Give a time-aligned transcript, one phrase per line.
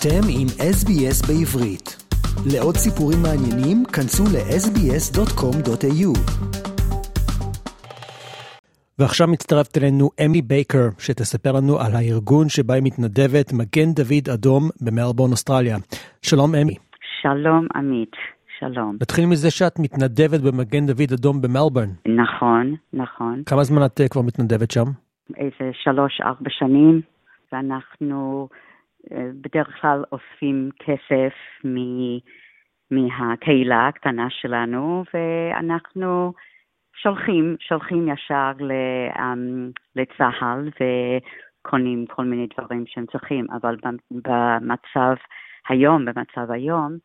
[0.00, 1.86] אתם עם SBS בעברית.
[2.52, 6.10] לעוד סיפורים מעניינים, כנסו ל-sbs.com.au.
[8.98, 14.62] ועכשיו מצטרפת אלינו אמי בייקר, שתספר לנו על הארגון שבה היא מתנדבת, מגן דוד אדום
[14.84, 15.76] במלבורן, אוסטרליה.
[16.22, 16.74] שלום אמי.
[17.22, 18.16] שלום עמית,
[18.58, 18.96] שלום.
[19.02, 21.90] נתחיל מזה שאת מתנדבת במגן דוד אדום במלבורן.
[22.22, 23.42] נכון, נכון.
[23.46, 24.88] כמה זמן את uh, כבר מתנדבת שם?
[25.36, 27.00] איזה שלוש-ארבע שנים,
[27.52, 28.48] ואנחנו
[29.40, 31.32] בדרך כלל אוספים כסף
[31.64, 31.76] מ...
[32.90, 36.32] מהקהילה הקטנה שלנו, ואנחנו
[37.02, 38.72] שולחים, שולחים ישר ל,
[39.14, 43.76] um, לצה"ל וקונים כל מיני דברים שהם צריכים, אבל
[44.10, 45.14] במצב
[45.68, 46.96] היום, במצב היום,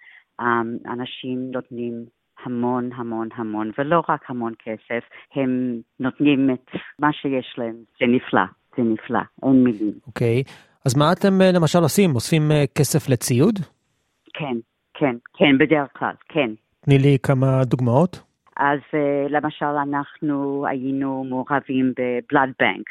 [0.41, 2.05] um, אנשים נותנים
[2.43, 5.03] המון המון המון, ולא רק המון כסף,
[5.35, 8.41] הם נותנים את מה שיש להם, זה נפלא,
[8.77, 9.93] זה נפלא, אין מילים.
[10.07, 10.72] אוקיי, okay.
[10.85, 12.15] אז מה אתם אה, למשל עושים?
[12.15, 13.59] אוספים אה, כסף לציוד?
[14.33, 14.57] כן,
[14.93, 16.49] כן, כן, בדרך כלל, כן.
[16.85, 18.23] תני לי כמה דוגמאות.
[18.57, 22.85] אז uh, למשל אנחנו היינו מעורבים בבלאד בנק,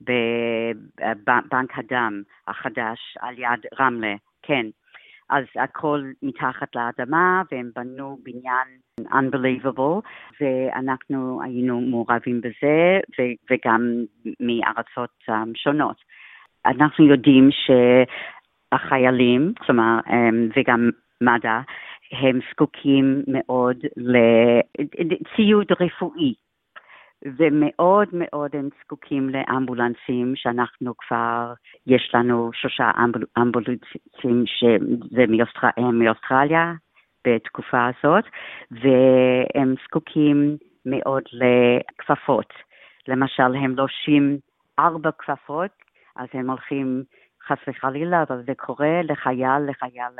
[0.00, 4.66] בבנק הדם החדש על יד רמלה, כן.
[5.30, 8.68] אז הכל מתחת לאדמה, והם בנו בניין
[9.00, 10.00] unbelievable,
[10.40, 13.00] ואנחנו היינו מעורבים בזה,
[13.50, 14.04] וגם
[14.40, 15.96] מארצות um, שונות.
[16.68, 20.12] אנחנו יודעים שהחיילים, כלומר, um,
[20.56, 21.60] וגם מד"א,
[22.12, 23.76] הם זקוקים מאוד
[24.98, 26.34] לציוד רפואי,
[27.24, 31.52] ומאוד מאוד הם זקוקים לאמבולנסים, שאנחנו כבר,
[31.86, 36.72] יש לנו שלושה אמבול, אמבולנסים שזה מאוסטר, מאוסטרליה
[37.26, 38.24] בתקופה הזאת,
[38.70, 42.52] והם זקוקים מאוד לכפפות.
[43.08, 44.38] למשל, הם לובשים
[44.78, 45.70] ארבע כפפות,
[46.18, 47.02] אז הם הולכים
[47.46, 50.12] חס וחלילה, אבל זה קורה לחייל, לחייל,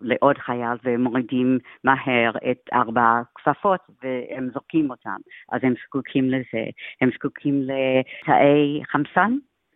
[0.00, 5.16] לעוד חייל ומורידים מהר את ארבע הכפפות והם זורקים אותם.
[5.52, 6.64] אז הם זקוקים לזה.
[7.00, 9.32] הם זקוקים לתאי חמצן,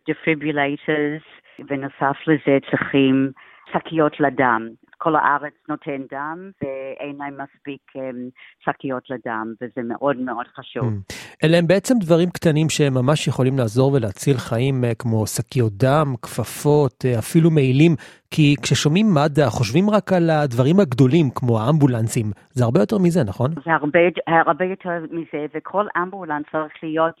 [0.09, 1.23] defibrillators,
[1.67, 3.31] ונוסף לזה צריכים
[3.73, 4.67] שקיות לדם.
[4.97, 10.83] כל הארץ נותן דם ואין להם מספיק אמ, שקיות לדם, וזה מאוד מאוד חשוב.
[10.85, 11.13] Mm.
[11.43, 16.07] אלה הם בעצם דברים קטנים שהם ממש יכולים לעזור ולהציל חיים, אה, כמו שקיות דם,
[16.21, 17.95] כפפות, אה, אפילו מעילים,
[18.31, 22.25] כי כששומעים מד"א חושבים רק על הדברים הגדולים, כמו האמבולנסים.
[22.49, 23.49] זה הרבה יותר מזה, נכון?
[23.65, 27.15] זה הרבה, הרבה יותר מזה, וכל אמבולנס צריך להיות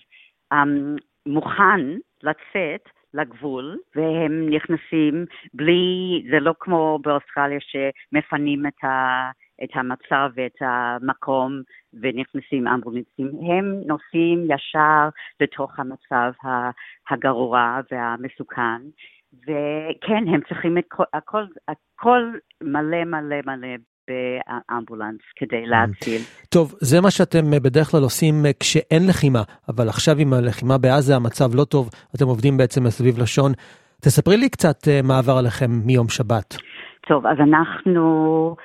[0.53, 0.57] um,
[1.25, 1.81] מוכן
[2.23, 9.29] לצאת לגבול, והם נכנסים בלי, זה לא כמו באוסטרליה שמפנים את, ה,
[9.63, 11.61] את המצב ואת המקום
[12.01, 15.09] ונכנסים אמבולנסים, הם נוסעים ישר
[15.39, 16.31] לתוך המצב
[17.09, 18.81] הגרוע והמסוכן.
[19.43, 23.67] וכן, הם צריכים את כל, הכל, הכל מלא מלא מלא
[24.07, 25.65] באמבולנס כדי.
[25.65, 26.21] להציל.
[26.49, 30.77] טוב, זה מה שאתם אה, בדרך כלל עושים אה, כשאין לחימה, אבל עכשיו עם הלחימה
[30.77, 33.51] בעזה המצב לא טוב, אתם עובדים בעצם מסביב לשעון.
[34.01, 36.57] תספרי לי קצת אה, מה עבר עליכם מיום שבת.
[37.07, 38.55] טוב, אז אנחנו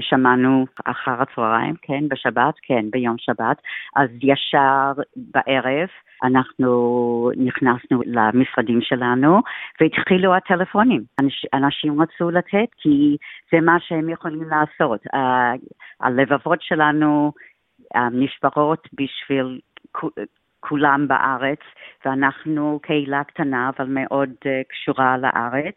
[0.00, 3.62] שמענו אחר הצהריים, כן, בשבת, כן, ביום שבת,
[3.96, 5.88] אז ישר בערב
[6.24, 9.42] אנחנו נכנסנו למשרדים שלנו
[9.80, 11.02] והתחילו הטלפונים.
[11.20, 13.16] אנש, אנשים רצו לתת כי
[13.52, 15.00] זה מה שהם יכולים לעשות.
[16.00, 17.32] הלבבות שלנו
[18.12, 19.60] נשברות בשביל
[20.60, 21.60] כולם בארץ,
[22.04, 25.74] ואנחנו קהילה קטנה אבל מאוד uh, קשורה לארץ.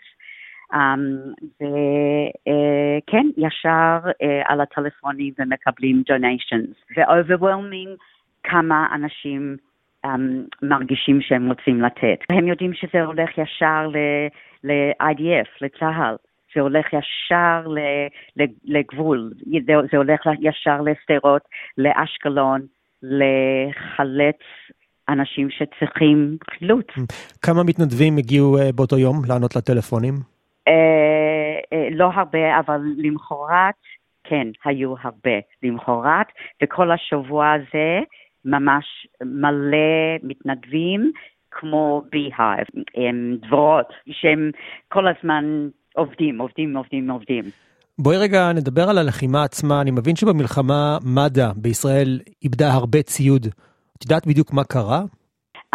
[0.73, 6.97] Um, וכן, uh, ישר uh, על הטלפונים ומקבלים donations.
[6.97, 7.97] ו-overwhelming
[8.43, 9.57] כמה אנשים
[10.05, 10.09] um,
[10.61, 12.19] מרגישים שהם רוצים לתת.
[12.29, 13.87] הם יודעים שזה הולך ישר
[14.63, 16.15] ל-IDF, לצה"ל.
[16.55, 17.67] זה הולך ישר
[18.65, 19.31] לגבול,
[19.91, 21.41] זה, הולך ישר לשדרות,
[21.77, 22.61] לאשקלון,
[23.03, 24.39] לחלץ
[25.09, 26.87] אנשים שצריכים חילוץ.
[27.41, 30.38] כמה מתנדבים הגיעו uh, באותו יום לענות לטלפונים?
[30.69, 33.75] אה, אה, לא הרבה, אבל למחרת,
[34.23, 36.27] כן, היו הרבה למחרת,
[36.63, 37.99] וכל השבוע הזה
[38.45, 38.85] ממש
[39.21, 41.11] מלא מתנדבים,
[41.51, 44.51] כמו ביהייב, עם דבורות, שהם
[44.87, 47.43] כל הזמן עובדים, עובדים, עובדים, עובדים.
[47.99, 49.81] בואי רגע נדבר על הלחימה עצמה.
[49.81, 53.45] אני מבין שבמלחמה מד"א בישראל איבדה הרבה ציוד.
[53.97, 55.01] את יודעת בדיוק מה קרה?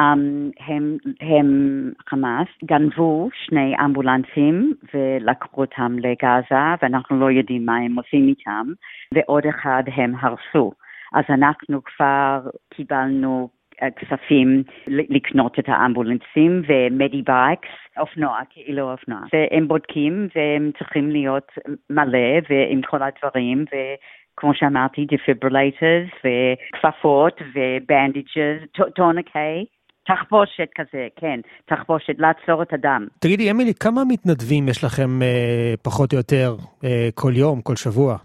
[0.01, 7.97] Um, הם, הם, חמאס, גנבו שני אמבולנסים ולקחו אותם לגאזה, ואנחנו לא יודעים מה הם
[7.99, 8.67] עושים איתם,
[9.13, 10.73] ועוד אחד הם הרסו.
[11.15, 12.41] אז אנחנו כבר
[12.75, 13.49] קיבלנו
[13.97, 17.69] כספים לקנות את האמבולנסים ו medi bikes,
[17.99, 19.21] אופנוע, כאילו אופנוע.
[19.33, 21.53] והם בודקים והם צריכים להיות
[21.91, 29.65] מלא ועם כל הדברים, וכמו שאמרתי, defibrillators וכפפות ו bandages, tourniquet.
[30.07, 33.07] תחבושת כזה, כן, תחבושת, לעצור את הדם.
[33.19, 38.17] תגידי, אמילי, כמה מתנדבים יש לכם אה, פחות או יותר אה, כל יום, כל שבוע?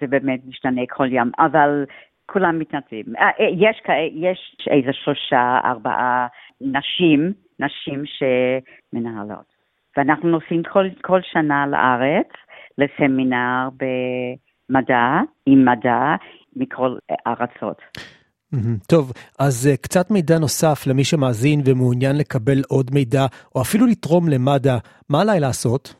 [0.00, 1.84] זה באמת משתנה כל יום, אבל
[2.26, 3.04] כולם מתנדבים.
[3.18, 3.82] אה, אה, יש,
[4.14, 6.26] יש איזה שלושה, ארבעה
[6.60, 9.52] נשים, נשים שמנהלות.
[9.96, 12.28] ואנחנו נוסעים כל, כל שנה לארץ
[12.78, 16.14] לסמינר במדע, עם מדע,
[16.56, 16.96] מכל
[17.26, 17.82] ארצות.
[18.88, 24.28] טוב, אז uh, קצת מידע נוסף למי שמאזין ומעוניין לקבל עוד מידע, או אפילו לתרום
[24.28, 24.78] למד"א,
[25.10, 25.94] מה עליי לעשות?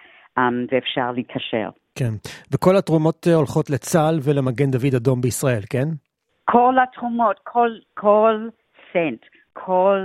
[0.73, 1.71] ואפשר להתקשר.
[1.97, 2.15] כן,
[2.53, 5.89] וכל התרומות אה, הולכות לצה"ל ולמגן דוד אדום בישראל, כן?
[6.45, 8.49] כל התרומות, כל, כל
[8.93, 9.21] סנט,
[9.53, 9.99] כל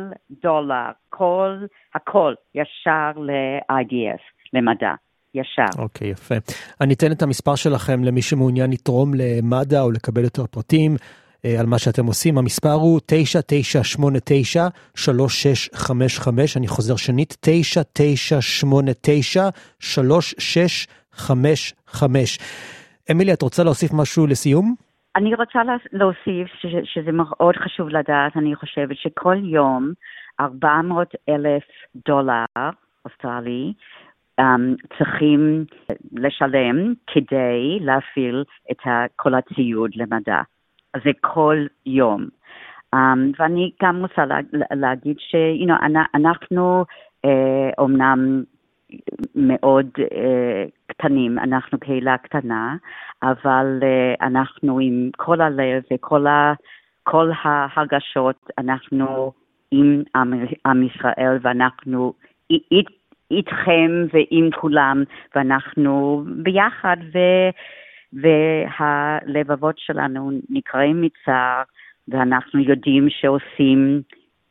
[0.43, 1.57] דולר, כל,
[1.95, 4.21] הכל, ישר ל-IDF,
[4.53, 4.93] למדע.
[5.35, 5.81] ישר.
[5.81, 6.35] אוקיי, okay, יפה.
[6.81, 10.95] אני אתן את המספר שלכם למי שמעוניין לתרום למד"א או לקבל יותר פרטים
[11.45, 12.38] אה, על מה שאתם עושים.
[12.38, 12.99] המספר הוא
[14.97, 17.38] 9989-3655, אני חוזר שנית,
[19.81, 21.00] 9989-3655.
[21.13, 22.39] חמש.
[23.11, 24.75] אמילי, את רוצה להוסיף משהו לסיום?
[25.15, 25.59] אני רוצה
[25.93, 29.91] להוסיף ש, שזה מאוד חשוב לדעת, אני חושבת שכל יום
[30.39, 31.63] 400 אלף
[32.07, 32.45] דולר
[33.05, 33.73] אוסטרלי
[34.41, 35.65] um, צריכים
[36.11, 38.77] לשלם כדי להפעיל את
[39.15, 40.41] כל הציוד למדע.
[41.03, 42.27] זה כל יום.
[42.95, 42.99] Um,
[43.39, 44.39] ואני גם רוצה לה,
[44.71, 46.85] להגיד שאנחנו
[47.25, 47.29] uh,
[47.77, 48.43] אומנם
[49.35, 50.69] מאוד uh,
[51.01, 52.75] קטנים, אנחנו קהילה קטנה,
[53.24, 56.53] אבל uh, אנחנו עם כל הלב וכל ה,
[57.03, 59.31] כל ההרגשות, אנחנו
[59.71, 60.33] עם עם,
[60.65, 62.13] עם ישראל ואנחנו
[63.31, 65.03] איתכם ועם כולם,
[65.36, 67.18] ואנחנו ביחד, ו,
[68.13, 71.62] והלבבות שלנו נקראים מצער,
[72.07, 74.01] ואנחנו יודעים שעושים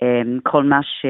[0.03, 1.07] um, כל מה ש...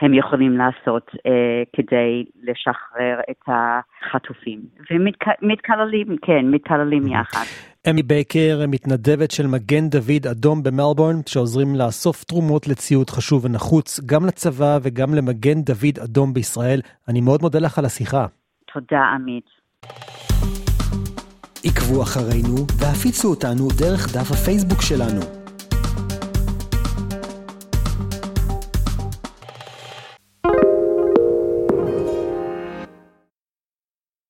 [0.00, 4.60] הם יכולים לעשות אה, כדי לשחרר את החטופים.
[4.90, 7.44] ומתקללים, כן, מתקללים יחד.
[7.90, 14.26] אמי בייקר, מתנדבת של מגן דוד אדום במלבורן, שעוזרים לאסוף תרומות לציוד חשוב ונחוץ, גם
[14.26, 16.80] לצבא וגם למגן דוד אדום בישראל.
[17.08, 18.26] אני מאוד מודה לך על השיחה.
[18.72, 19.44] תודה, עמית.
[21.64, 25.43] עקבו אחרינו והפיצו אותנו דרך דף הפייסבוק שלנו.